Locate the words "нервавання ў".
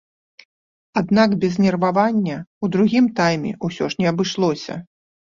1.65-2.65